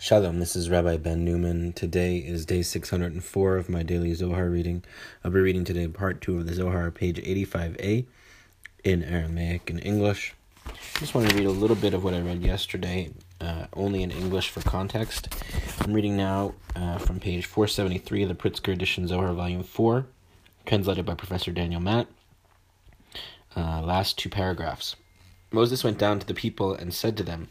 Shalom, 0.00 0.38
this 0.38 0.54
is 0.54 0.70
Rabbi 0.70 0.96
Ben 0.96 1.24
Newman. 1.24 1.72
Today 1.72 2.18
is 2.18 2.46
day 2.46 2.62
604 2.62 3.56
of 3.56 3.68
my 3.68 3.82
daily 3.82 4.14
Zohar 4.14 4.48
reading. 4.48 4.84
I'll 5.24 5.32
be 5.32 5.40
reading 5.40 5.64
today 5.64 5.88
part 5.88 6.20
2 6.20 6.38
of 6.38 6.46
the 6.46 6.54
Zohar, 6.54 6.92
page 6.92 7.16
85a, 7.16 8.06
in 8.84 9.02
Aramaic 9.02 9.68
and 9.68 9.84
English. 9.84 10.36
I 10.68 11.00
just 11.00 11.16
want 11.16 11.28
to 11.28 11.36
read 11.36 11.48
a 11.48 11.50
little 11.50 11.74
bit 11.74 11.94
of 11.94 12.04
what 12.04 12.14
I 12.14 12.20
read 12.20 12.42
yesterday, 12.42 13.10
uh, 13.40 13.66
only 13.72 14.04
in 14.04 14.12
English 14.12 14.50
for 14.50 14.60
context. 14.60 15.34
I'm 15.80 15.92
reading 15.92 16.16
now 16.16 16.54
uh, 16.76 16.98
from 16.98 17.18
page 17.18 17.46
473 17.46 18.22
of 18.22 18.28
the 18.28 18.36
Pritzker 18.36 18.72
edition 18.72 19.08
Zohar, 19.08 19.32
volume 19.32 19.64
4, 19.64 20.06
translated 20.64 21.06
by 21.06 21.14
Professor 21.14 21.50
Daniel 21.50 21.80
Matt. 21.80 22.06
Uh, 23.56 23.82
last 23.82 24.16
two 24.16 24.28
paragraphs. 24.28 24.94
Moses 25.50 25.82
went 25.82 25.98
down 25.98 26.20
to 26.20 26.26
the 26.26 26.34
people 26.34 26.72
and 26.72 26.94
said 26.94 27.16
to 27.16 27.24
them, 27.24 27.48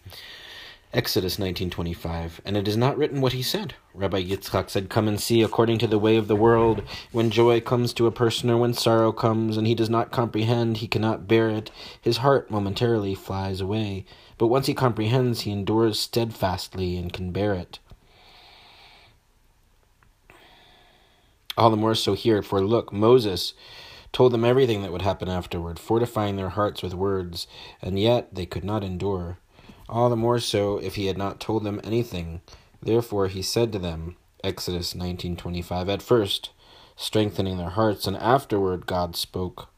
Exodus 0.94 1.38
19:25, 1.38 2.40
and 2.46 2.56
it 2.56 2.66
is 2.66 2.78
not 2.78 2.98
written 2.98 3.20
what 3.20 3.34
he 3.34 3.42
said. 3.42 3.76
Rabbi 3.94 4.24
Yitzchak 4.24 4.70
said, 4.70 4.90
"Come 4.90 5.10
and 5.10 5.20
see 5.20 5.42
according 5.42 5.80
to 5.80 5.88
the 5.88 6.00
way 6.00 6.16
of 6.16 6.30
the 6.30 6.36
world. 6.36 6.82
When 7.12 7.30
joy 7.30 7.60
comes 7.60 7.92
to 7.94 8.08
a 8.08 8.12
person 8.12 8.50
or 8.50 8.56
when 8.56 8.74
sorrow 8.74 9.12
comes 9.12 9.58
and 9.58 9.68
he 9.68 9.76
does 9.76 9.90
not 9.90 10.12
comprehend, 10.12 10.78
he 10.78 10.88
cannot 10.88 11.28
bear 11.28 11.50
it. 11.50 11.72
His 12.02 12.18
heart 12.18 12.50
momentarily 12.50 13.16
flies 13.16 13.60
away, 13.60 14.06
but 14.38 14.48
once 14.48 14.68
he 14.68 14.74
comprehends, 14.74 15.42
he 15.42 15.52
endures 15.52 16.00
steadfastly 16.00 16.96
and 16.96 17.12
can 17.12 17.32
bear 17.32 17.54
it." 17.54 17.80
All 21.58 21.70
the 21.70 21.76
more 21.76 21.96
so 21.96 22.14
here, 22.14 22.42
for 22.42 22.62
look, 22.62 22.94
Moses 22.94 23.54
told 24.14 24.32
them 24.32 24.46
everything 24.46 24.84
that 24.84 24.94
would 24.94 25.02
happen 25.02 25.28
afterward, 25.28 25.80
fortifying 25.80 26.38
their 26.38 26.50
hearts 26.50 26.82
with 26.82 26.94
words, 26.94 27.46
and 27.82 28.00
yet 28.00 28.34
they 28.34 28.46
could 28.46 28.64
not 28.64 28.86
endure 28.86 29.40
all 29.90 30.10
the 30.10 30.16
more 30.16 30.40
so 30.40 30.78
if 30.78 30.96
he 30.96 31.08
had 31.08 31.18
not 31.18 31.40
told 31.40 31.64
them 31.64 31.82
anything. 31.84 32.42
Therefore 32.82 33.28
he 33.28 33.42
said 33.42 33.72
to 33.72 33.80
them, 33.80 34.16
Exodus 34.44 34.94
19:25 34.94 35.90
at 35.90 36.02
first, 36.02 36.52
strengthening 36.96 37.58
their 37.58 37.70
hearts, 37.70 38.08
and 38.08 38.18
afterward 38.18 38.86
God 38.86 39.16
spoke. 39.16 39.70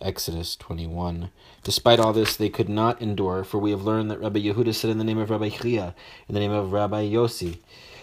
Exodus 0.00 0.56
21. 0.56 1.30
Despite 1.64 1.98
all 1.98 2.12
this, 2.12 2.36
they 2.36 2.50
could 2.50 2.68
not 2.68 3.00
endure, 3.00 3.44
for 3.44 3.58
we 3.58 3.70
have 3.70 3.84
learned 3.84 4.10
that 4.10 4.20
Rabbi 4.20 4.40
Yehuda 4.40 4.74
said 4.74 4.90
in 4.90 4.98
the 4.98 5.04
name 5.04 5.18
of 5.18 5.30
Rabbi 5.30 5.48
Chia, 5.48 5.94
in 6.28 6.34
the 6.34 6.40
name 6.40 6.52
of 6.52 6.72
Rabbi 6.72 7.08
Yossi, 7.08 7.58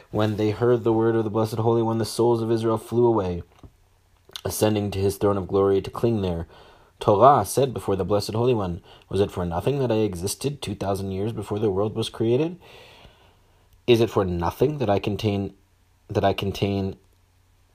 when 0.09 0.37
they 0.37 0.51
heard 0.51 0.83
the 0.83 0.93
word 0.93 1.15
of 1.15 1.23
the 1.23 1.29
Blessed 1.29 1.55
Holy 1.55 1.81
One, 1.81 1.99
the 1.99 2.05
souls 2.05 2.41
of 2.41 2.51
Israel 2.51 2.77
flew 2.77 3.05
away, 3.05 3.43
ascending 4.43 4.91
to 4.91 4.99
his 4.99 5.17
throne 5.17 5.37
of 5.37 5.47
glory 5.47 5.81
to 5.81 5.91
cling 5.91 6.21
there. 6.21 6.47
Torah 7.03 7.43
said 7.43 7.73
before 7.73 7.97
the 7.97 8.05
Blessed 8.05 8.31
Holy 8.31 8.53
One, 8.53 8.81
Was 9.09 9.19
it 9.19 9.29
for 9.29 9.45
nothing 9.45 9.79
that 9.79 9.91
I 9.91 9.95
existed 9.95 10.61
2,000 10.61 11.11
years 11.11 11.33
before 11.33 11.59
the 11.59 11.69
world 11.69 11.95
was 11.95 12.07
created? 12.07 12.57
Is 13.85 13.99
it 13.99 14.09
for 14.09 14.23
nothing 14.23 14.77
that 14.77 14.89
I 14.89 14.99
contain 14.99 15.53
that 16.07 16.23
I 16.23 16.31
contain 16.31 16.95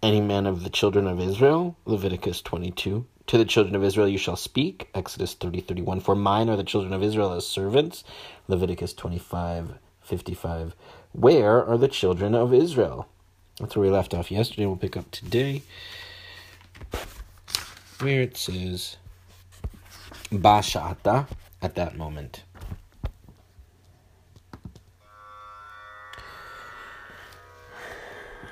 any 0.03 0.23
man 0.23 0.47
of 0.47 0.65
the 0.65 0.71
children 0.71 1.07
of 1.07 1.21
Israel? 1.21 1.77
Leviticus 1.85 2.41
22. 2.41 3.05
To 3.27 3.37
the 3.37 3.45
children 3.45 3.75
of 3.75 3.85
Israel 3.85 4.09
you 4.09 4.17
shall 4.17 4.35
speak. 4.35 4.89
Exodus 4.95 5.35
30, 5.35 5.61
31. 5.61 6.01
For 6.01 6.15
mine 6.15 6.49
are 6.49 6.57
the 6.57 6.65
children 6.65 6.95
of 6.95 7.03
Israel 7.03 7.35
as 7.35 7.47
servants. 7.47 8.05
Leviticus 8.47 8.95
25, 8.95 9.75
55. 10.01 10.75
Where 11.13 11.63
are 11.63 11.77
the 11.77 11.89
children 11.89 12.35
of 12.35 12.55
Israel? 12.55 13.07
That's 13.61 13.77
where 13.77 13.91
we 13.91 13.93
left 13.93 14.15
off 14.15 14.31
yesterday. 14.31 14.65
We'll 14.65 14.77
pick 14.77 14.97
up 14.97 15.11
today. 15.11 15.65
Where 18.01 18.23
it 18.23 18.39
says 18.39 18.97
Bashata 20.31 21.27
at 21.63 21.75
that 21.75 21.97
moment. 21.97 22.43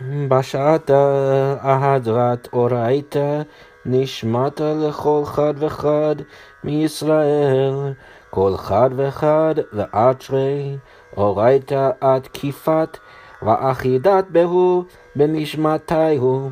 Bashata 0.00 1.60
ahadrat 1.62 2.48
oraita 2.50 3.46
nishmata 3.84 4.72
lechol 4.74 5.26
chad 5.26 5.56
vechad 5.56 6.24
מישראל 6.64 7.94
כל 8.30 8.56
חד 8.56 8.90
וחד 8.96 9.54
ואתרי 9.72 10.76
אורייתא 11.16 11.90
עד 12.00 12.26
כיפת 12.26 12.98
ואחידת 13.42 14.24
בהו 14.30 14.84
בנשמתיהו 15.16 16.50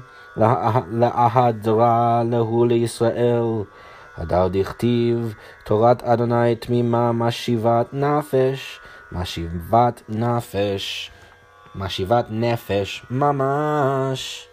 לההדרה 0.90 2.22
להו 2.30 2.64
לישראל 2.64 3.62
הדר 4.17 4.47
דכתיב, 4.47 5.33
תורת 5.65 6.03
אדוני 6.03 6.55
תמימה 6.55 7.11
משיבת 7.11 7.93
נפש, 7.93 8.79
משיבת 9.11 10.01
נפש, 10.09 11.11
משיבת 11.75 12.25
נפש, 12.29 13.05
ממש. 13.09 14.45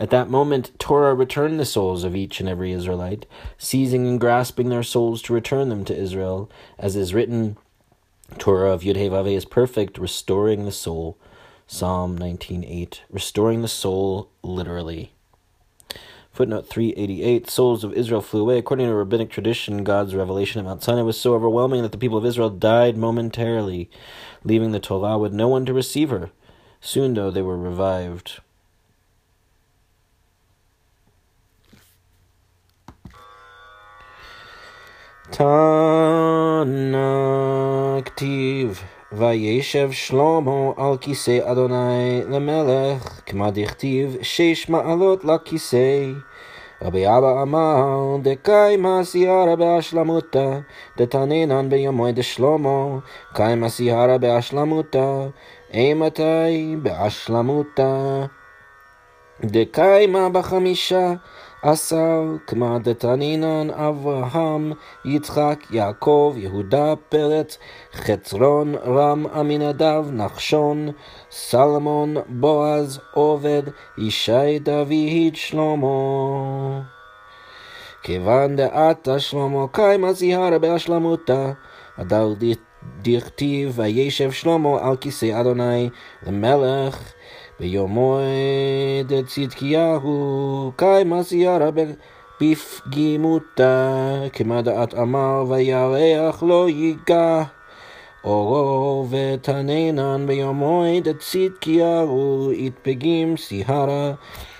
At 0.00 0.10
that 0.10 0.28
moment, 0.28 0.72
Torah 0.78 1.14
returned 1.14 1.60
the 1.60 1.64
souls 1.64 2.02
of 2.02 2.16
each 2.16 2.40
and 2.40 2.48
every 2.48 2.72
Israelite, 2.72 3.24
seizing 3.56 4.06
and 4.08 4.18
grasping 4.18 4.68
their 4.68 4.82
souls 4.82 5.22
to 5.22 5.32
return 5.32 5.68
them 5.68 5.84
to 5.84 5.96
Israel, 5.96 6.50
as 6.76 6.96
is 6.96 7.14
written, 7.14 7.56
Torah 8.38 8.72
of 8.72 8.82
Yud 8.82 9.26
is 9.32 9.44
perfect, 9.44 9.98
restoring 9.98 10.64
the 10.64 10.72
soul. 10.72 11.16
Psalm 11.66 12.18
19.8, 12.18 13.00
restoring 13.10 13.62
the 13.62 13.68
soul 13.68 14.28
literally. 14.42 15.12
Footnote 16.37 16.67
388 16.67 17.49
Souls 17.49 17.83
of 17.83 17.93
Israel 17.93 18.21
flew 18.21 18.41
away. 18.41 18.59
According 18.59 18.85
to 18.85 18.93
rabbinic 18.93 19.31
tradition, 19.31 19.83
God's 19.83 20.13
revelation 20.13 20.59
at 20.59 20.65
Mount 20.65 20.83
Sinai 20.83 21.01
was 21.01 21.19
so 21.19 21.33
overwhelming 21.33 21.81
that 21.81 21.91
the 21.91 21.97
people 21.97 22.15
of 22.15 22.27
Israel 22.27 22.51
died 22.51 22.95
momentarily, 22.95 23.89
leaving 24.43 24.71
the 24.71 24.79
Torah 24.79 25.17
with 25.17 25.33
no 25.33 25.47
one 25.47 25.65
to 25.65 25.73
receive 25.73 26.11
her. 26.11 26.29
Soon, 26.79 27.15
though, 27.15 27.31
they 27.31 27.41
were 27.41 27.57
revived. 27.57 28.39
Tanaktiv. 35.31 35.57
וישב 39.11 39.91
שלמה 39.91 40.71
על 40.77 40.97
כיסא 40.97 41.39
אדוני 41.43 42.21
למלך, 42.29 43.21
כמה 43.25 43.51
דכתיב 43.51 44.17
שש 44.21 44.69
מעלות 44.69 45.25
לכיסא. 45.25 46.11
רבי 46.81 47.07
אבא 47.07 47.41
אמר, 47.41 48.17
דקיימא 48.21 49.03
סיירא 49.03 49.55
בהשלמותא, 49.55 50.59
דתנינן 50.97 51.69
ביומוי 51.69 52.11
דשלמה, 52.11 52.97
קיימא 53.33 53.69
סיירא 53.69 54.17
בהשלמותא, 54.17 55.27
אימתי 55.73 56.75
בהשלמותא. 56.81 58.25
דקיימא 59.43 60.29
בחמישה 60.29 61.13
עשר, 61.69 62.23
כמה 62.47 62.79
דתנינן 62.79 63.69
אברהם, 63.69 64.73
יצחק, 65.05 65.59
יעקב, 65.71 66.33
יהודה, 66.37 66.93
פרץ, 67.09 67.57
חצרון, 67.93 68.75
רם, 68.75 69.25
עמינדב, 69.27 70.05
נחשון, 70.11 70.89
סלמון, 71.31 72.15
בועז, 72.29 72.99
עובד, 73.13 73.63
ישי, 73.97 74.59
דוד, 74.59 75.35
שלמה. 75.35 76.81
כיוון 78.03 78.55
דעתה 78.55 79.19
שלמה 79.19 79.65
קיימה 79.71 80.13
זיהרה 80.13 80.59
בהשלמותה, 80.59 81.51
הדל 81.97 82.35
דכתיב 83.01 83.79
וישב 83.79 84.31
שלמה 84.31 84.77
על 84.81 84.95
כיסא 84.97 85.41
אדוני 85.41 85.89
למלך 86.27 87.13
ביומוי 87.59 88.23
דצדקיהו 89.07 90.71
קיימה 90.75 91.23
סיירה 91.23 91.69
בפגימותה, 92.41 93.93
כמה 94.33 94.61
דעת 94.61 94.93
אמר 94.93 95.45
וירח 95.49 96.43
לא 96.43 96.69
ייגע. 96.69 97.43
אורו 98.23 99.07
ותננן 99.09 100.27
ביומוי 100.27 101.01
דצדקיהו 101.01 102.51
יתפגים 102.53 103.37
סיירה 103.37 104.13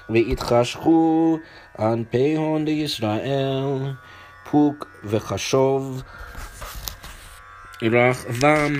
ויתחשכו 0.09 1.37
אנפיהון 1.79 2.65
לישראל 2.65 3.93
פוק 4.51 4.87
וחשוב 5.03 6.03
רחבם 7.83 8.73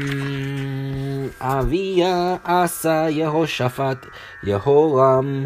אביה 1.42 2.36
עשה 2.44 3.06
יהושפט 3.10 4.06
יהורם 4.44 5.46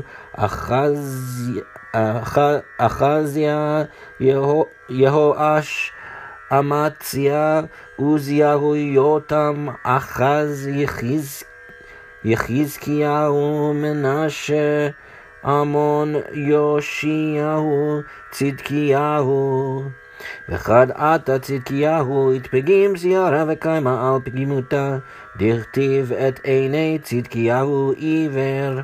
אחזיה 2.77 3.83
יהואש 4.89 5.91
אמציה 6.59 7.61
עוזיהו 7.95 8.75
יותם 8.75 9.67
אחז 9.83 10.69
יחזקיהו 12.23 13.73
מנשה 13.75 14.89
עמון 15.45 16.15
יאשיהו 16.33 17.99
צדקיהו 18.31 19.83
וחד 20.49 20.87
עתה 20.95 21.39
צדקיהו 21.39 22.33
התפגים 22.33 22.95
שיערה 22.95 23.43
וקיימה 23.47 24.09
על 24.09 24.19
פגימותה, 24.23 24.97
דכתיב 25.37 26.13
את 26.13 26.39
עיני 26.43 26.99
צדקיהו 27.03 27.91
עיוור. 27.97 28.81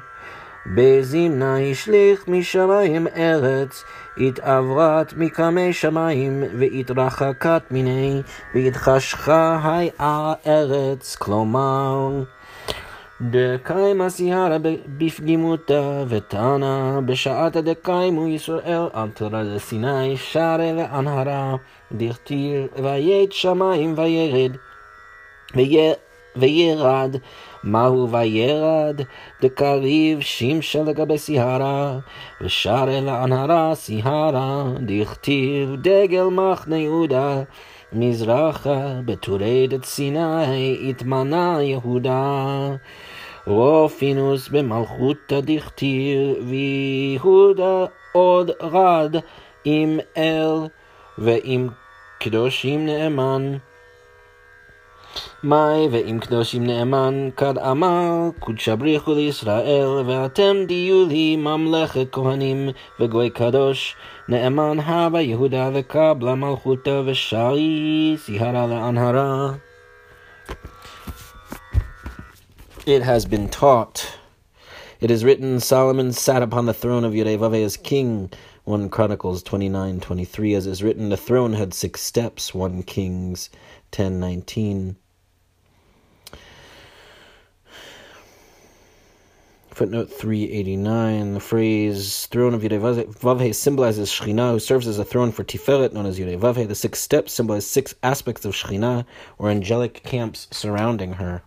בזמנה 0.75 1.59
השליך 1.59 2.27
משמיים 2.27 3.07
ארץ, 3.15 3.83
התעברת 4.17 5.13
מקמי 5.17 5.73
שמיים, 5.73 6.43
והתרחקת 6.59 7.61
מיני, 7.71 8.21
והתחשכה 8.55 9.59
הארץ, 9.99 11.15
כלומר. 11.15 12.23
דקיימה 13.21 14.09
סיירה 14.09 14.57
בפגימותה, 14.97 16.03
ותנא 16.07 16.99
בשעת 17.05 17.57
דקיימו 17.57 18.27
ישראל 18.27 18.87
על 18.93 19.09
תורה 19.09 19.43
לסיני, 19.43 20.17
שרה 20.17 20.71
לאנהרה, 20.73 21.55
דכתיר 21.91 22.67
ויית 22.83 23.33
שמיים 23.33 23.93
וירד, 23.97 24.51
וירד, 26.35 27.15
מהו 27.63 28.09
וירד, 28.11 29.01
דקריב 29.41 30.21
שימשה 30.21 30.83
לגבי 30.83 31.17
סיהרה, 31.17 31.99
ושרה 32.41 33.01
לאנהרה 33.01 33.75
סיהרה, 33.75 34.63
דכתיב 34.79 35.75
דגל 35.81 36.23
מחנה 36.23 36.77
יהודה. 36.77 37.43
מזרחה 37.93 39.01
בתורדת 39.05 39.85
סיני 39.85 40.89
התמנה 40.89 41.57
יהודה. 41.61 42.75
רופינוס 43.47 44.47
במלכותא 44.47 45.39
דכתיר 45.39 46.35
ויהודה 46.47 47.85
עוד 48.11 48.51
רד 48.61 49.15
עם 49.65 49.99
אל 50.17 50.53
ועם 51.17 51.69
קדושים 52.19 52.85
נאמן. 52.85 53.57
מאי 55.43 55.87
ואם 55.91 56.19
קדושים 56.21 56.67
נאמן 56.67 57.29
כד 57.37 57.57
אמר 57.57 58.29
קודשא 58.39 58.75
בריחו 58.75 59.13
לישראל 59.13 60.03
ואתם 60.05 60.55
תהיו 60.67 61.07
לי 61.07 61.35
ממלכת 61.35 62.07
כהנים 62.11 62.69
וגוי 62.99 63.29
קדוש 63.29 63.95
נאמן 64.29 64.79
הווה 64.79 65.21
יהודה 65.21 65.69
וקבלה 65.73 66.35
מלכותא 66.35 67.01
ושרי 67.05 68.15
סיהרה 68.17 68.67
לאנהרה 68.67 69.49
It 72.87 73.03
has 73.03 73.25
been 73.25 73.49
taught. 73.49 74.17
It 75.01 75.11
is 75.11 75.25
written 75.25 75.59
Solomon 75.59 76.13
sat 76.13 76.41
upon 76.41 76.67
the 76.67 76.73
throne 76.73 77.03
of 77.03 77.11
Yudevave 77.11 77.61
as 77.61 77.75
king. 77.75 78.31
1 78.63 78.87
Chronicles 78.87 79.43
29 79.43 79.99
23. 79.99 80.53
As 80.53 80.65
is 80.65 80.81
written, 80.81 81.09
the 81.09 81.17
throne 81.17 81.51
had 81.51 81.73
six 81.73 81.99
steps. 81.99 82.53
1 82.53 82.83
Kings 82.83 83.49
10 83.91 84.21
19. 84.21 84.95
Footnote 89.71 90.09
389, 90.09 91.33
the 91.33 91.39
phrase 91.41 92.25
throne 92.27 92.53
of 92.53 92.61
Yudevavhe 92.61 93.53
symbolizes 93.53 94.09
Shekhinah, 94.09 94.51
who 94.51 94.59
serves 94.59 94.87
as 94.87 94.97
a 94.97 95.03
throne 95.03 95.33
for 95.33 95.43
Tiferet, 95.43 95.91
known 95.91 96.05
as 96.05 96.17
Yudevavhe. 96.17 96.65
The 96.65 96.73
six 96.73 96.99
steps 96.99 97.33
symbolize 97.33 97.67
six 97.67 97.93
aspects 98.01 98.45
of 98.45 98.53
Shekhinah, 98.53 99.03
or 99.37 99.49
angelic 99.49 100.03
camps 100.03 100.47
surrounding 100.51 101.15
her. 101.15 101.43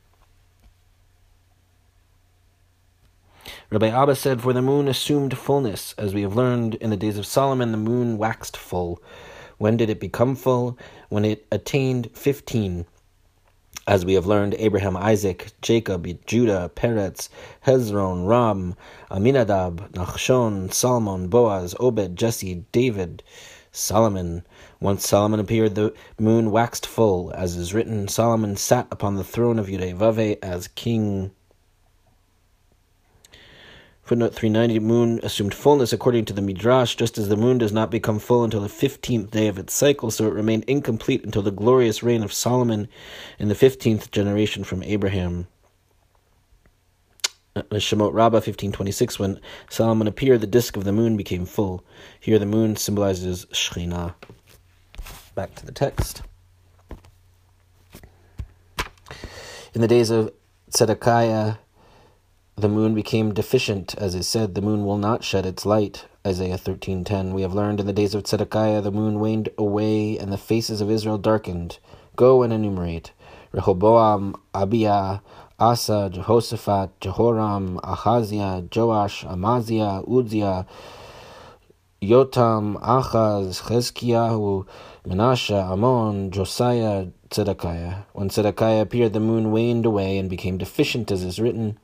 Rabbi 3.72 3.86
Abba 3.86 4.16
said, 4.16 4.42
For 4.42 4.52
the 4.52 4.62
moon 4.62 4.88
assumed 4.88 5.38
fullness. 5.38 5.94
As 5.96 6.12
we 6.12 6.22
have 6.22 6.34
learned 6.34 6.74
in 6.74 6.90
the 6.90 6.96
days 6.96 7.16
of 7.16 7.24
Salmon, 7.24 7.70
the 7.70 7.78
moon 7.78 8.18
waxed 8.18 8.56
full. 8.56 9.00
When 9.58 9.76
did 9.76 9.88
it 9.88 10.00
become 10.00 10.34
full? 10.34 10.76
When 11.08 11.24
it 11.24 11.46
attained 11.52 12.10
15. 12.12 12.84
As 13.86 14.04
we 14.04 14.14
have 14.14 14.26
learned, 14.26 14.56
Abraham, 14.58 14.96
Isaac, 14.96 15.52
Jacob, 15.62 16.04
Judah, 16.26 16.68
Peretz, 16.74 17.28
Hezron, 17.64 18.26
Ram, 18.26 18.74
Aminadab, 19.08 19.92
Nachshon, 19.92 20.72
Solomon, 20.72 21.28
Boaz, 21.28 21.76
Obed, 21.78 22.16
Jesse, 22.16 22.64
David, 22.72 23.22
Solomon. 23.70 24.44
Once 24.80 25.06
Solomon 25.06 25.38
appeared, 25.38 25.76
the 25.76 25.94
moon 26.18 26.50
waxed 26.50 26.86
full. 26.86 27.32
As 27.36 27.54
is 27.54 27.72
written, 27.72 28.08
Solomon 28.08 28.56
sat 28.56 28.88
upon 28.90 29.14
the 29.14 29.22
throne 29.22 29.60
of 29.60 29.68
Yudevave 29.68 30.38
as 30.42 30.66
king. 30.66 31.30
Footnote 34.10 34.34
390 34.34 34.80
Moon 34.80 35.20
assumed 35.22 35.54
fullness 35.54 35.92
according 35.92 36.24
to 36.24 36.32
the 36.32 36.42
Midrash, 36.42 36.96
just 36.96 37.16
as 37.16 37.28
the 37.28 37.36
moon 37.36 37.58
does 37.58 37.70
not 37.70 37.92
become 37.92 38.18
full 38.18 38.42
until 38.42 38.60
the 38.60 38.66
15th 38.66 39.30
day 39.30 39.46
of 39.46 39.56
its 39.56 39.72
cycle, 39.72 40.10
so 40.10 40.26
it 40.26 40.34
remained 40.34 40.64
incomplete 40.64 41.24
until 41.24 41.42
the 41.42 41.52
glorious 41.52 42.02
reign 42.02 42.24
of 42.24 42.32
Solomon 42.32 42.88
in 43.38 43.46
the 43.46 43.54
15th 43.54 44.10
generation 44.10 44.64
from 44.64 44.82
Abraham. 44.82 45.46
Uh, 47.54 47.62
Shemot 47.74 48.12
Rabbah 48.12 48.38
1526, 48.38 49.20
when 49.20 49.40
Solomon 49.68 50.08
appeared, 50.08 50.40
the 50.40 50.48
disk 50.48 50.76
of 50.76 50.82
the 50.82 50.90
moon 50.90 51.16
became 51.16 51.46
full. 51.46 51.84
Here 52.18 52.40
the 52.40 52.46
moon 52.46 52.74
symbolizes 52.74 53.46
Shekhinah. 53.52 54.14
Back 55.36 55.54
to 55.54 55.64
the 55.64 55.70
text. 55.70 56.22
In 59.72 59.80
the 59.80 59.86
days 59.86 60.10
of 60.10 60.32
Zedekiah, 60.76 61.58
the 62.60 62.68
moon 62.68 62.94
became 62.94 63.32
deficient, 63.32 63.94
as 63.96 64.14
is 64.14 64.28
said, 64.28 64.54
the 64.54 64.60
moon 64.60 64.84
will 64.84 64.98
not 64.98 65.24
shed 65.24 65.46
its 65.46 65.64
light. 65.64 66.04
Isaiah 66.26 66.58
13:10. 66.58 67.32
We 67.32 67.42
have 67.42 67.54
learned 67.54 67.80
in 67.80 67.86
the 67.86 67.92
days 67.94 68.14
of 68.14 68.26
Zedekiah 68.26 68.82
the 68.82 68.90
moon 68.90 69.18
waned 69.18 69.48
away 69.56 70.18
and 70.18 70.30
the 70.30 70.36
faces 70.36 70.82
of 70.82 70.90
Israel 70.90 71.16
darkened. 71.16 71.78
Go 72.16 72.42
and 72.42 72.52
enumerate. 72.52 73.12
Rehoboam, 73.52 74.36
Abia, 74.54 75.22
Asa, 75.58 76.10
Jehoshaphat, 76.12 77.00
Jehoram, 77.00 77.80
Ahaziah, 77.82 78.64
Joash, 78.74 79.24
Amaziah, 79.24 80.02
Uzziah, 80.06 80.66
Yotam, 82.02 82.78
Achaz, 82.82 83.62
Chezkiyahu, 83.62 84.66
Menashe, 85.06 85.54
Amon, 85.54 86.30
Josiah, 86.30 87.06
Zedekiah. 87.32 88.02
When 88.12 88.28
Zedekiah 88.28 88.82
appeared, 88.82 89.14
the 89.14 89.20
moon 89.20 89.50
waned 89.50 89.86
away 89.86 90.18
and 90.18 90.28
became 90.28 90.58
deficient, 90.58 91.10
as 91.10 91.22
is 91.22 91.40
written. 91.40 91.78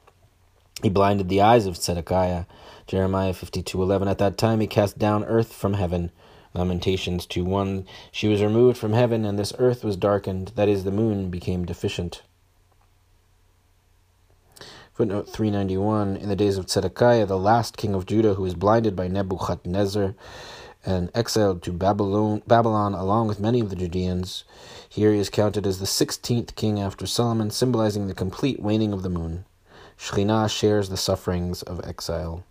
He 0.82 0.90
blinded 0.90 1.30
the 1.30 1.40
eyes 1.40 1.64
of 1.64 1.78
Zedekiah. 1.78 2.44
Jeremiah 2.86 3.32
52:11 3.32 4.08
At 4.08 4.18
that 4.18 4.36
time 4.36 4.60
he 4.60 4.66
cast 4.66 4.98
down 4.98 5.24
earth 5.24 5.52
from 5.52 5.72
heaven. 5.72 6.10
Lamentations 6.52 7.26
2:1 7.26 7.86
She 8.12 8.28
was 8.28 8.42
removed 8.42 8.76
from 8.76 8.92
heaven 8.92 9.24
and 9.24 9.38
this 9.38 9.54
earth 9.58 9.82
was 9.82 9.96
darkened 9.96 10.52
that 10.54 10.68
is 10.68 10.84
the 10.84 10.90
moon 10.90 11.30
became 11.30 11.64
deficient. 11.64 12.22
Footnote 14.92 15.30
391 15.30 16.14
In 16.14 16.28
the 16.28 16.36
days 16.36 16.58
of 16.58 16.68
Zedekiah 16.68 17.24
the 17.24 17.38
last 17.38 17.78
king 17.78 17.94
of 17.94 18.04
Judah 18.04 18.34
who 18.34 18.42
was 18.42 18.54
blinded 18.54 18.94
by 18.94 19.08
Nebuchadnezzar 19.08 20.14
and 20.84 21.10
exiled 21.14 21.62
to 21.62 21.72
Babylon, 21.72 22.42
Babylon 22.46 22.92
along 22.92 23.28
with 23.28 23.40
many 23.40 23.60
of 23.60 23.70
the 23.70 23.76
Judeans. 23.76 24.44
Here 24.88 25.12
he 25.12 25.18
is 25.18 25.30
counted 25.30 25.66
as 25.66 25.78
the 25.78 25.86
16th 25.86 26.54
king 26.54 26.78
after 26.78 27.06
Solomon, 27.06 27.50
symbolizing 27.50 28.08
the 28.08 28.14
complete 28.14 28.60
waning 28.60 28.92
of 28.92 29.02
the 29.02 29.10
moon. 29.10 29.46
Shekhinah 29.98 30.50
shares 30.50 30.88
the 30.88 30.96
sufferings 30.96 31.62
of 31.62 31.80
exile. 31.84 32.44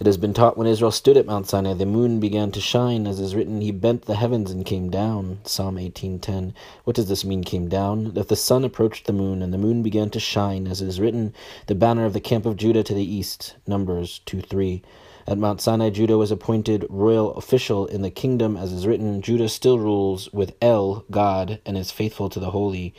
It 0.00 0.06
has 0.06 0.16
been 0.16 0.34
taught 0.34 0.58
when 0.58 0.66
Israel 0.66 0.90
stood 0.90 1.16
at 1.16 1.26
Mount 1.26 1.46
Sinai, 1.48 1.74
the 1.74 1.86
moon 1.86 2.18
began 2.18 2.50
to 2.50 2.60
shine, 2.60 3.06
as 3.06 3.20
is 3.20 3.36
written, 3.36 3.60
He 3.60 3.70
bent 3.70 4.06
the 4.06 4.16
heavens 4.16 4.50
and 4.50 4.66
came 4.66 4.90
down. 4.90 5.38
Psalm 5.44 5.76
18.10. 5.76 6.52
What 6.82 6.96
does 6.96 7.08
this 7.08 7.24
mean, 7.24 7.44
came 7.44 7.68
down? 7.68 8.14
That 8.14 8.26
the 8.26 8.34
sun 8.34 8.64
approached 8.64 9.06
the 9.06 9.12
moon, 9.12 9.40
and 9.40 9.52
the 9.52 9.58
moon 9.58 9.84
began 9.84 10.10
to 10.10 10.18
shine, 10.18 10.66
as 10.66 10.82
is 10.82 10.98
written, 10.98 11.32
the 11.68 11.76
banner 11.76 12.04
of 12.04 12.12
the 12.12 12.20
camp 12.20 12.46
of 12.46 12.56
Judah 12.56 12.82
to 12.82 12.94
the 12.94 13.04
east. 13.04 13.54
Numbers 13.64 14.20
2.3. 14.26 14.82
At 15.28 15.38
Mount 15.38 15.60
Sinai, 15.60 15.90
Judah 15.90 16.18
was 16.18 16.32
appointed 16.32 16.84
royal 16.90 17.32
official 17.34 17.86
in 17.86 18.02
the 18.02 18.10
kingdom, 18.10 18.56
as 18.56 18.72
is 18.72 18.88
written, 18.88 19.22
Judah 19.22 19.48
still 19.48 19.78
rules 19.78 20.32
with 20.32 20.56
El, 20.60 21.04
God, 21.12 21.60
and 21.64 21.78
is 21.78 21.92
faithful 21.92 22.28
to 22.30 22.40
the 22.40 22.50
holy. 22.50 22.92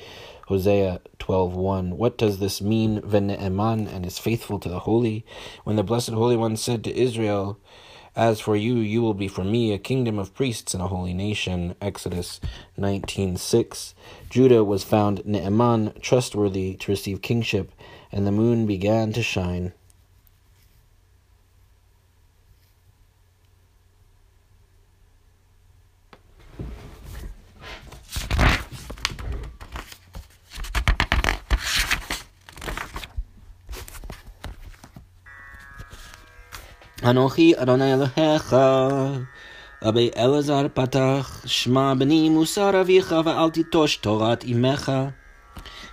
Hosea 0.54 1.02
12:1. 1.18 1.94
What 1.94 2.16
does 2.16 2.38
this 2.38 2.62
mean? 2.62 3.02
Vene'eman 3.02 3.88
and 3.88 4.06
is 4.06 4.20
faithful 4.20 4.60
to 4.60 4.70
the 4.70 4.82
holy. 4.82 5.26
When 5.64 5.78
the 5.78 5.84
blessed 5.84 6.12
Holy 6.12 6.36
One 6.36 6.58
said 6.58 6.84
to 6.84 6.96
Israel, 6.96 7.58
"As 8.16 8.40
for 8.40 8.56
you, 8.56 8.76
you 8.76 9.02
will 9.02 9.16
be 9.16 9.28
for 9.28 9.44
me 9.44 9.74
a 9.74 9.80
kingdom 9.80 10.20
of 10.20 10.36
priests 10.36 10.76
and 10.76 10.84
a 10.84 10.90
holy 10.90 11.16
nation." 11.16 11.74
Exodus 11.82 12.40
19:6. 12.78 13.96
Judah 14.30 14.64
was 14.64 14.84
found 14.84 15.26
Ne'eman 15.26 16.00
trustworthy 16.02 16.76
to 16.76 16.92
receive 16.92 17.24
kingship, 17.24 17.72
and 18.12 18.28
the 18.28 18.32
moon 18.32 18.68
began 18.68 19.12
to 19.14 19.24
shine. 19.24 19.74
Anochi 37.04 37.54
Adonai 37.58 37.92
Elohecha, 37.96 39.20
רבי 39.84 40.10
אלעזר 40.18 40.66
פתח, 40.74 41.42
שמע 41.46 41.94
בני 41.94 42.30
מוסר 42.30 42.82
אביך 42.82 43.16
ואל 43.26 43.50
תיטוש 43.50 43.98
תורת 43.98 44.44
אמך. 44.46 44.92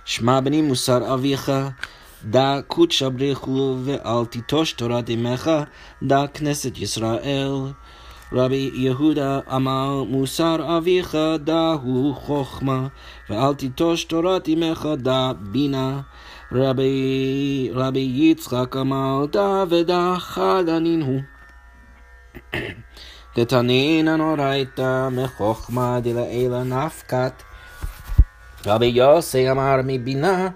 שמע 0.05 0.39
בני 0.39 0.61
מוסר 0.61 1.13
אביך, 1.13 1.51
דע 2.25 2.59
קודשא 2.67 3.09
בריחו 3.09 3.75
ואל 3.83 4.25
תיטוש 4.25 4.73
תורת 4.73 5.09
אמך, 5.09 5.51
דע 6.03 6.27
כנסת 6.33 6.77
ישראל. 6.77 7.51
רבי 8.33 8.71
יהודה 8.73 9.39
אמר 9.55 10.03
מוסר 10.03 10.77
אביך 10.77 11.17
דע 11.43 11.75
הוא 11.83 12.15
חוכמה, 12.15 12.87
ואל 13.29 13.53
תיטוש 13.53 14.03
תורת 14.03 14.49
אמך 14.49 14.87
דע 14.97 15.31
בינה. 15.39 16.01
רבי, 16.53 17.71
רבי 17.73 18.11
יצחק 18.13 18.75
אמר 18.75 19.25
דע 19.31 19.63
ודע 19.69 20.15
חלנין 20.17 21.01
הוא. 21.01 21.21
דתנינן 23.35 24.21
אורייתא 24.21 25.09
מחוכמה 25.11 25.99
דלעילא 25.99 26.63
נפקת. 26.63 27.33
רבי 28.65 28.85
יוסי 28.85 29.51
אמר 29.51 29.75
מבינה 29.83 30.49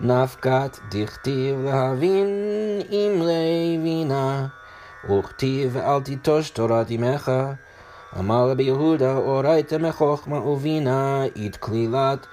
נפקת 0.00 0.78
דכתיב 0.90 1.64
להבין 1.64 2.28
אם 2.90 3.22
לבינה 3.22 4.46
וכתיב 5.10 5.76
אל 5.76 6.00
תיטוש 6.00 6.50
תורת 6.50 6.90
אמך 6.90 7.32
אמר 8.18 8.50
רבי 8.50 8.62
יהודה 8.62 9.16
אורייתא 9.16 9.76
מחוכמה 9.76 10.38
ובינה 10.38 11.24
אית 11.36 11.56
כלילת 11.56 12.26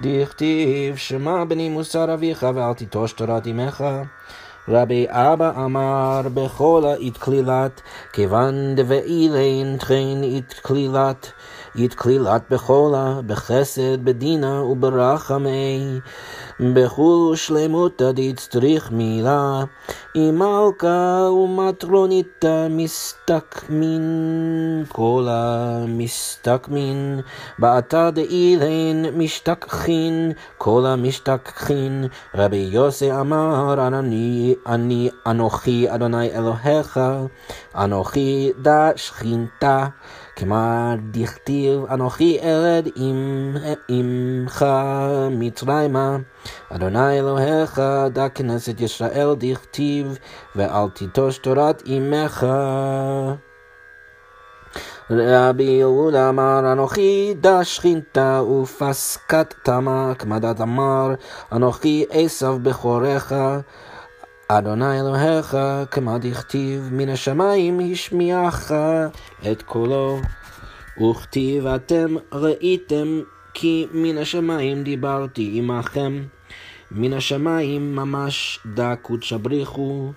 דכתיב 0.00 0.96
שמע 0.96 1.44
בני 1.44 1.68
מוסר 1.68 2.14
אביך 2.14 2.46
ואל 2.54 2.74
תיטוש 2.74 3.12
תורת 3.12 3.46
אמך. 3.46 3.84
רבי 4.68 5.06
אבא 5.08 5.64
אמר 5.64 6.20
בכל 6.34 6.82
אית 6.98 7.16
כלילת 7.16 7.80
כיוון 8.12 8.74
דבעילין 8.74 9.76
תכן 9.76 10.22
אית 10.22 10.60
כלילת 10.62 11.32
אית 11.76 11.94
כלילת 11.94 12.42
בחולה, 12.50 13.20
בחסד, 13.26 14.04
בדינה 14.04 14.62
וברחמי, 14.62 16.00
בחול 16.74 17.36
שלמותא 17.36 18.10
דצטריך 18.14 18.90
מילה, 18.90 19.64
אם 20.16 20.38
מלכה 20.38 21.28
ומטרוניתא 21.32 22.66
מסתכמין, 22.70 24.04
קולה 24.88 25.78
מסתכמין, 25.88 27.20
בעתה 27.58 28.10
דאילן 28.10 29.18
משתכחין, 29.18 30.32
קולה 30.58 30.96
משתכחין, 30.96 32.04
רבי 32.34 32.68
יוסי 32.70 33.12
אמר, 33.12 33.86
אני, 33.88 34.54
אני 34.66 35.10
אנוכי 35.26 35.86
אדוני 35.94 36.30
אלוהיך, 36.30 37.00
אנוכי 37.74 38.52
דה 38.62 38.90
שכינתה. 38.96 39.86
כלומר, 40.38 40.94
דכתיב 41.10 41.84
אנוכי 41.90 42.38
ארד 42.42 42.88
עמך 43.88 44.66
מצרימה, 45.30 46.16
אדוני 46.70 47.18
אלוהיך 47.18 47.82
דע 48.12 48.28
כנסת 48.28 48.80
ישראל 48.80 49.34
דכתיב, 49.38 50.18
ואל 50.56 50.88
תיטוש 50.94 51.38
תורת 51.38 51.82
אמך. 51.88 52.46
רבי 55.10 55.62
יהודה 55.62 56.28
אמר 56.28 56.72
אנוכי 56.72 57.34
דע 57.40 57.64
שכינתה 57.64 58.42
ופסקת 58.42 59.54
תמה, 59.62 60.12
כמדת 60.18 60.60
אמר 60.60 61.14
אנוכי 61.52 62.04
עשו 62.10 62.58
בכורך. 62.58 63.32
אדוני 64.47 64.99
אלוהיך, 64.99 65.57
כמה 65.91 66.17
דכתיב, 66.17 66.89
מן 66.91 67.09
השמיים 67.09 67.79
השמיעך 67.91 68.71
את 69.51 69.61
קולו. 69.61 70.19
וכתיב 71.01 71.67
אתם 71.67 72.15
ראיתם 72.31 73.21
כי 73.53 73.87
מן 73.91 74.17
השמיים 74.17 74.83
דיברתי 74.83 75.51
עמכם. 75.55 76.23
מן 76.91 77.13
השמיים 77.13 77.95
ממש 77.95 78.59
דא 78.73 78.95
קודשא 78.95 79.37
בריחו, 79.37 80.11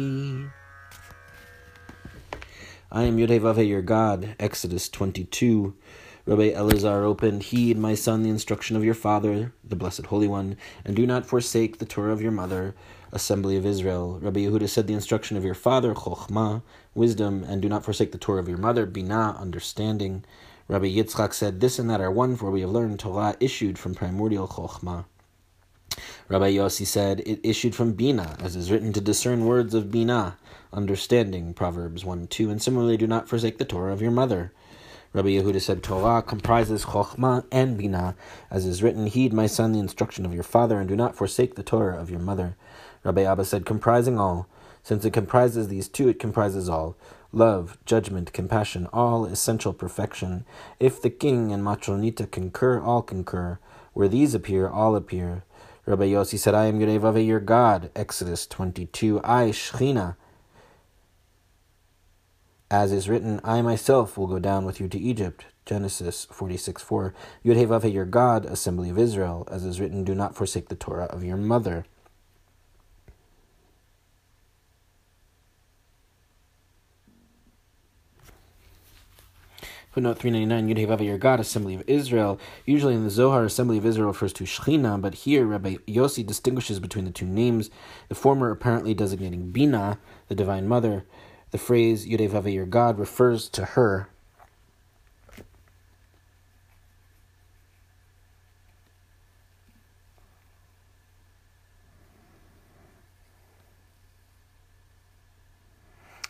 I 2.93 3.05
am 3.05 3.17
Yodhevave, 3.17 3.67
your 3.67 3.81
God. 3.81 4.35
Exodus 4.39 4.89
22. 4.89 5.73
Rabbi 6.28 6.52
Elazar 6.52 7.04
opened, 7.04 7.42
Heed, 7.42 7.78
my 7.78 7.96
son, 7.96 8.22
the 8.22 8.30
instruction 8.30 8.76
of 8.76 8.84
your 8.84 8.94
father, 8.94 9.54
the 9.64 9.78
Blessed 9.78 10.08
Holy 10.08 10.28
One, 10.28 10.58
and 10.84 10.94
do 10.94 11.08
not 11.08 11.26
forsake 11.26 11.78
the 11.78 11.86
Torah 11.86 12.12
of 12.12 12.22
your 12.22 12.34
mother, 12.34 12.76
Assembly 13.14 13.56
of 13.56 13.66
Israel. 13.66 14.20
Rabbi 14.22 14.42
Yehuda 14.42 14.68
said, 14.68 14.88
The 14.88 14.94
instruction 14.94 15.38
of 15.38 15.46
your 15.46 15.54
father, 15.54 15.94
Chokhmah, 15.94 16.64
wisdom, 16.94 17.46
and 17.46 17.62
do 17.62 17.70
not 17.70 17.86
forsake 17.86 18.12
the 18.12 18.18
Torah 18.18 18.42
of 18.42 18.50
your 18.50 18.58
mother, 18.58 18.86
Binah, 18.86 19.40
understanding. 19.40 20.26
Rabbi 20.68 20.88
Yitzchak 20.88 21.34
said, 21.34 21.62
This 21.62 21.80
and 21.80 21.90
that 21.90 22.02
are 22.02 22.12
one, 22.12 22.36
for 22.36 22.52
we 22.52 22.60
have 22.60 22.72
learned 22.72 23.00
Torah 23.00 23.38
issued 23.40 23.80
from 23.80 23.96
primordial 23.96 24.50
Chokhmah. 24.50 25.06
Rabbi 26.28 26.52
Yossi 26.52 26.86
said, 26.86 27.22
It 27.22 27.40
issued 27.42 27.74
from 27.74 27.94
Bina, 27.94 28.36
as 28.42 28.58
is 28.58 28.70
written 28.70 28.92
to 28.92 29.00
discern 29.00 29.46
words 29.46 29.74
of 29.74 29.92
Bina, 29.92 30.36
understanding, 30.74 31.54
Proverbs 31.54 32.04
1 32.04 32.28
2, 32.28 32.50
and 32.50 32.62
similarly, 32.62 32.98
do 32.98 33.08
not 33.08 33.30
forsake 33.30 33.60
the 33.60 33.64
Torah 33.64 33.94
of 33.94 34.02
your 34.02 34.12
mother. 34.12 34.52
Rabbi 35.14 35.30
Yehuda 35.30 35.62
said, 35.62 35.84
Torah 35.84 36.22
comprises 36.22 36.86
Chokhmah 36.86 37.46
and 37.52 37.80
Binah, 37.80 38.16
as 38.52 38.66
is 38.66 38.84
written, 38.84 39.08
Heed, 39.08 39.34
my 39.34 39.48
son, 39.48 39.72
the 39.72 39.80
instruction 39.80 40.26
of 40.26 40.34
your 40.34 40.44
father, 40.44 40.80
and 40.80 40.88
do 40.88 40.96
not 40.96 41.16
forsake 41.16 41.56
the 41.56 41.64
Torah 41.64 42.00
of 42.00 42.10
your 42.10 42.20
mother. 42.20 42.56
Rabbi 43.04 43.24
Abba 43.24 43.46
said, 43.46 43.66
comprising 43.66 44.20
all. 44.20 44.48
Since 44.84 45.06
it 45.06 45.12
comprises 45.12 45.68
these 45.68 45.88
two, 45.88 46.10
it 46.10 46.20
comprises 46.20 46.70
all. 46.70 46.96
Love, 47.32 47.78
judgment, 47.86 48.32
compassion, 48.34 48.88
all 48.94 49.26
essential 49.26 49.74
perfection. 49.74 50.46
If 50.80 51.02
the 51.02 51.10
king 51.10 51.52
and 51.52 51.64
Matronita 51.64 52.30
concur, 52.30 52.80
all 52.82 53.02
concur. 53.02 53.60
Where 53.94 54.08
these 54.08 54.34
appear, 54.34 54.68
all 54.68 54.96
appear. 54.96 55.44
Rabbi 55.86 56.08
Yossi 56.08 56.38
said, 56.38 56.54
I 56.54 56.66
am 56.66 56.80
Yudhevavhe, 56.80 57.26
your 57.26 57.40
God. 57.40 57.92
Exodus 57.96 58.46
22. 58.46 59.22
I, 59.24 59.46
Shechina, 59.52 60.16
as 62.70 62.92
is 62.92 63.08
written, 63.08 63.40
I 63.44 63.62
myself 63.62 64.18
will 64.18 64.28
go 64.28 64.40
down 64.40 64.66
with 64.66 64.80
you 64.80 64.88
to 64.90 65.00
Egypt. 65.00 65.46
Genesis 65.66 66.26
46 66.32 66.82
4. 66.82 67.14
Yudhevavhe, 67.46 67.94
your 67.94 68.06
God, 68.06 68.46
assembly 68.46 68.90
of 68.90 68.98
Israel. 68.98 69.48
As 69.50 69.64
is 69.64 69.80
written, 69.80 70.04
do 70.04 70.16
not 70.16 70.36
forsake 70.36 70.70
the 70.70 70.76
Torah 70.76 71.06
of 71.06 71.24
your 71.24 71.38
mother. 71.38 71.86
Footnote 79.92 80.20
399, 80.20 80.76
Yudhevavhe, 80.76 81.06
your 81.06 81.18
God, 81.18 81.40
assembly 81.40 81.74
of 81.74 81.84
Israel. 81.88 82.40
Usually 82.66 82.94
in 82.94 83.04
the 83.04 83.10
Zohar, 83.10 83.44
assembly 83.46 83.80
of 83.80 83.86
Israel 83.86 84.10
refers 84.10 84.32
to 84.34 84.44
Shechina, 84.44 85.02
but 85.02 85.16
here 85.16 85.46
Rabbi 85.46 85.78
Yossi 85.88 86.24
distinguishes 86.24 86.80
between 86.80 87.06
the 87.06 87.12
two 87.12 87.26
names, 87.26 87.72
the 88.08 88.14
former 88.14 88.52
apparently 88.52 88.94
designating 88.94 89.50
Bina, 89.50 89.98
the 90.28 90.36
divine 90.36 90.68
mother, 90.68 91.06
the 91.51 91.58
phrase 91.58 92.08
Yudevave, 92.08 92.54
your 92.54 92.66
God, 92.66 93.00
refers 93.00 93.50
to 93.50 93.66
her. 93.66 94.10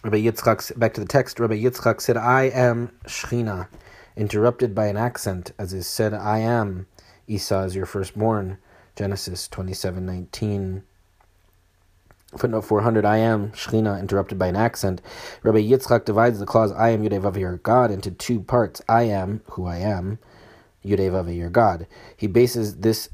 Rabbi 0.03 0.19
Yitzchak, 0.21 0.79
back 0.79 0.93
to 0.93 1.01
the 1.01 1.07
text, 1.07 1.38
Rabbi 1.39 1.55
Yitzchak 1.55 2.00
said, 2.00 2.15
I 2.15 2.43
am 2.43 2.91
Shechina, 3.05 3.67
interrupted 4.15 4.74
by 4.74 4.88
an 4.88 4.95
accent, 4.95 5.51
as 5.59 5.74
is 5.74 5.86
said, 5.86 6.13
I 6.13 6.39
am, 6.39 6.88
Esau 7.27 7.63
is 7.63 7.75
your 7.75 7.86
firstborn, 7.86 8.57
Genesis 8.95 9.50
27 9.50 10.05
19. 10.05 10.83
Footnote 12.36 12.62
400, 12.62 13.05
I 13.05 13.17
am, 13.17 13.51
Shechina, 13.51 14.00
interrupted 14.00 14.38
by 14.38 14.48
an 14.48 14.57
accent. 14.57 15.01
Rabbi 15.43 15.60
Yitzchak 15.60 16.03
divides 16.03 16.39
the 16.39 16.46
clause, 16.46 16.74
I 16.74 16.89
am 16.89 17.01
Yudevav, 17.01 17.39
your 17.39 17.57
God, 17.57 17.89
into 17.89 18.12
two 18.12 18.41
parts. 18.41 18.81
I 18.89 19.03
am, 19.03 19.41
who 19.51 19.65
I 19.65 19.77
am, 19.77 20.19
Yudevav, 20.84 21.34
your 21.36 21.50
God. 21.50 21.88
He 22.17 22.27
bases 22.27 22.77
this 22.77 23.10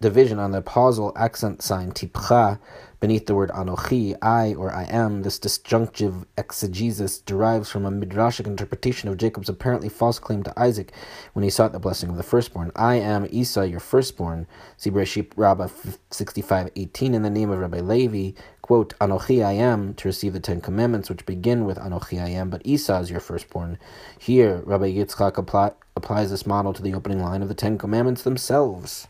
division 0.00 0.38
on 0.38 0.50
the 0.50 0.62
pausal 0.62 1.12
accent 1.16 1.62
sign, 1.62 1.92
tipcha, 1.92 2.58
beneath 3.00 3.26
the 3.26 3.34
word 3.34 3.50
anochi, 3.50 4.16
I 4.20 4.54
or 4.54 4.72
I 4.72 4.84
am, 4.84 5.22
this 5.22 5.38
disjunctive 5.38 6.26
exegesis 6.36 7.18
derives 7.18 7.70
from 7.70 7.84
a 7.84 7.90
midrashic 7.90 8.46
interpretation 8.46 9.08
of 9.08 9.16
Jacob's 9.16 9.48
apparently 9.48 9.88
false 9.88 10.18
claim 10.18 10.42
to 10.42 10.60
Isaac 10.60 10.92
when 11.32 11.42
he 11.42 11.50
sought 11.50 11.72
the 11.72 11.78
blessing 11.78 12.08
of 12.08 12.16
the 12.16 12.22
firstborn. 12.22 12.72
I 12.74 12.96
am 12.96 13.26
Esau, 13.30 13.62
your 13.62 13.80
firstborn. 13.80 14.46
See 14.76 14.90
Bereshit 14.90 15.32
Rabbah 15.36 15.68
65:18 16.10 17.14
in 17.14 17.22
the 17.22 17.30
name 17.30 17.50
of 17.50 17.58
Rabbi 17.58 17.80
Levi, 17.80 18.38
quote, 18.66 18.98
Anochi 18.98 19.46
I 19.46 19.52
am, 19.52 19.94
to 19.94 20.08
receive 20.08 20.32
the 20.32 20.40
Ten 20.40 20.60
Commandments, 20.60 21.08
which 21.08 21.24
begin 21.24 21.64
with 21.64 21.78
Anochi 21.78 22.20
I 22.20 22.30
am, 22.30 22.50
but 22.50 22.62
Esau 22.64 22.98
is 23.00 23.12
your 23.12 23.20
firstborn. 23.20 23.78
Here, 24.18 24.60
Rabbi 24.64 24.92
Yitzchak 24.92 25.38
apply, 25.38 25.70
applies 25.94 26.30
this 26.30 26.46
model 26.46 26.72
to 26.72 26.82
the 26.82 26.92
opening 26.92 27.22
line 27.22 27.42
of 27.42 27.48
the 27.48 27.54
Ten 27.54 27.78
Commandments 27.78 28.24
themselves. 28.24 29.06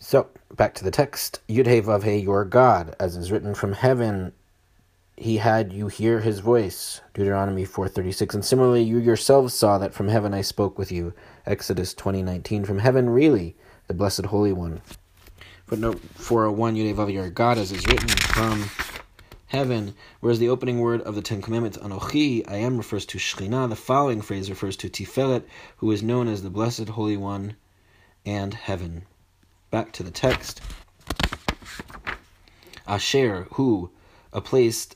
So, 0.00 0.26
back 0.52 0.74
to 0.74 0.82
the 0.82 0.90
text. 0.90 1.38
Yudhe 1.48 1.84
Vavhe, 1.84 2.20
your 2.20 2.44
God, 2.44 2.96
as 2.98 3.14
is 3.14 3.30
written 3.30 3.54
from 3.54 3.74
heaven, 3.74 4.32
he 5.16 5.36
had 5.36 5.72
you 5.72 5.88
hear 5.88 6.20
his 6.20 6.40
voice. 6.40 7.02
Deuteronomy 7.12 7.66
4.36. 7.66 8.34
And 8.34 8.44
similarly, 8.44 8.82
you 8.82 8.98
yourselves 8.98 9.54
saw 9.54 9.78
that 9.78 9.92
from 9.92 10.08
heaven 10.08 10.34
I 10.34 10.40
spoke 10.40 10.78
with 10.78 10.90
you. 10.90 11.12
Exodus 11.50 11.94
20.19. 11.94 12.64
From 12.64 12.78
heaven, 12.78 13.10
really, 13.10 13.56
the 13.88 13.94
Blessed 13.94 14.26
Holy 14.26 14.52
One. 14.52 14.82
Footnote 15.66 16.00
401, 16.14 16.76
Yudhe 16.76 16.94
Vavhe, 16.94 17.12
your 17.12 17.28
God, 17.28 17.58
as 17.58 17.72
is 17.72 17.84
written 17.88 18.08
from 18.08 18.70
heaven, 19.46 19.94
whereas 20.20 20.38
the 20.38 20.48
opening 20.48 20.78
word 20.78 21.00
of 21.02 21.16
the 21.16 21.22
Ten 21.22 21.42
Commandments, 21.42 21.76
Anochi, 21.78 22.48
I 22.48 22.54
am, 22.54 22.76
refers 22.76 23.04
to 23.06 23.18
Shekhinah. 23.18 23.68
The 23.68 23.74
following 23.74 24.22
phrase 24.22 24.48
refers 24.48 24.76
to 24.76 24.88
Tiferet, 24.88 25.42
who 25.78 25.90
is 25.90 26.04
known 26.04 26.28
as 26.28 26.44
the 26.44 26.50
Blessed 26.50 26.90
Holy 26.90 27.16
One 27.16 27.56
and 28.24 28.54
heaven. 28.54 29.06
Back 29.72 29.90
to 29.94 30.04
the 30.04 30.12
text. 30.12 30.60
Asher, 32.86 33.48
who, 33.54 33.90
a 34.32 34.40
place, 34.40 34.88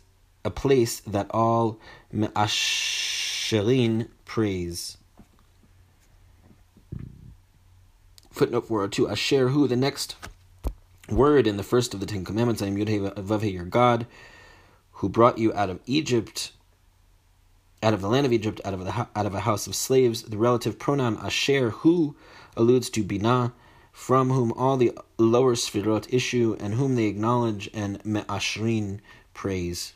a 0.44 0.52
place 0.52 1.00
that 1.00 1.26
all 1.30 1.80
Asherin 2.12 4.06
praise. 4.24 4.98
Footnote 8.34 8.66
402, 8.66 9.08
Asher, 9.10 9.48
who, 9.50 9.68
the 9.68 9.76
next 9.76 10.16
word 11.08 11.46
in 11.46 11.56
the 11.56 11.62
first 11.62 11.94
of 11.94 12.00
the 12.00 12.06
Ten 12.06 12.24
Commandments, 12.24 12.60
I 12.60 12.66
am 12.66 12.76
Yudhe 12.76 13.52
your 13.52 13.64
God, 13.64 14.08
who 14.94 15.08
brought 15.08 15.38
you 15.38 15.54
out 15.54 15.70
of 15.70 15.78
Egypt, 15.86 16.50
out 17.80 17.94
of 17.94 18.00
the 18.00 18.08
land 18.08 18.26
of 18.26 18.32
Egypt, 18.32 18.60
out 18.64 18.74
of 18.74 18.84
the 18.84 19.06
out 19.14 19.26
of 19.26 19.34
a 19.34 19.40
house 19.42 19.68
of 19.68 19.76
slaves. 19.76 20.22
The 20.22 20.36
relative 20.36 20.80
pronoun 20.80 21.16
asher, 21.18 21.70
who, 21.70 22.16
alludes 22.56 22.90
to 22.90 23.04
binah, 23.04 23.52
from 23.92 24.30
whom 24.30 24.52
all 24.54 24.76
the 24.76 24.98
lower 25.16 25.54
sfirot 25.54 26.12
issue, 26.12 26.56
and 26.58 26.74
whom 26.74 26.96
they 26.96 27.04
acknowledge 27.04 27.70
and 27.72 28.04
me'ashrin 28.04 28.98
praise. 29.32 29.92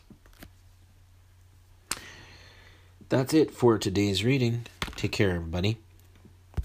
That's 3.08 3.34
it 3.34 3.50
for 3.50 3.78
today's 3.78 4.24
reading. 4.24 4.66
Take 4.94 5.10
care, 5.10 5.30
everybody. 5.30 5.78